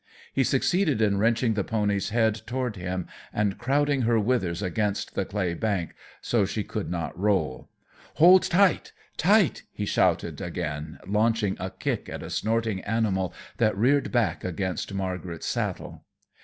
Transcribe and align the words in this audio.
He 0.33 0.43
succeeded 0.43 0.99
in 0.99 1.19
wrenching 1.19 1.53
the 1.53 1.63
pony's 1.63 2.09
head 2.09 2.33
toward 2.47 2.75
him 2.75 3.05
and 3.31 3.59
crowding 3.59 4.01
her 4.01 4.19
withers 4.19 4.63
against 4.63 5.13
the 5.13 5.25
clay 5.25 5.53
bank, 5.53 5.93
so 6.23 6.39
that 6.41 6.47
she 6.47 6.63
could 6.63 6.89
not 6.89 7.15
roll. 7.15 7.69
"Hold 8.15 8.41
tight, 8.41 8.93
tight!" 9.15 9.61
he 9.71 9.85
shouted 9.85 10.41
again, 10.41 10.97
launching 11.05 11.55
a 11.59 11.69
kick 11.69 12.09
at 12.09 12.23
a 12.23 12.31
snorting 12.31 12.81
animal 12.83 13.31
that 13.57 13.77
reared 13.77 14.11
back 14.11 14.43
against 14.43 14.91
Margaret's 14.91 15.45
saddle. 15.45 16.03